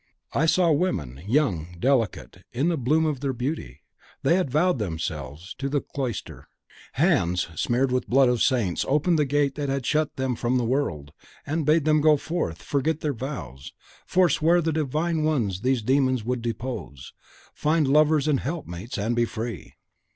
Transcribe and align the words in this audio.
I 0.33 0.47
saw 0.47 0.71
women, 0.71 1.21
young, 1.27 1.75
delicate, 1.79 2.43
in 2.51 2.69
the 2.69 2.75
bloom 2.77 3.05
of 3.05 3.19
their 3.19 3.33
beauty; 3.33 3.83
they 4.23 4.35
had 4.35 4.49
vowed 4.49 4.79
themselves 4.79 5.53
to 5.59 5.69
the 5.69 5.79
cloister. 5.79 6.47
Hands 6.93 7.47
smeared 7.53 7.91
with 7.91 8.05
the 8.05 8.09
blood 8.09 8.27
of 8.27 8.41
saints 8.41 8.83
opened 8.87 9.19
the 9.19 9.25
gate 9.25 9.53
that 9.53 9.69
had 9.69 9.85
shut 9.85 10.15
them 10.15 10.33
from 10.35 10.57
the 10.57 10.65
world, 10.65 11.11
and 11.45 11.67
bade 11.67 11.85
them 11.85 12.01
go 12.01 12.17
forth, 12.17 12.63
forget 12.63 13.01
their 13.01 13.13
vows, 13.13 13.73
forswear 14.07 14.59
the 14.59 14.73
Divine 14.73 15.21
one 15.23 15.51
these 15.61 15.83
demons 15.83 16.23
would 16.25 16.41
depose, 16.41 17.13
find 17.53 17.87
lovers 17.87 18.27
and 18.27 18.39
helpmates, 18.39 18.97
and 18.97 19.15
be 19.15 19.25
free. 19.25 19.75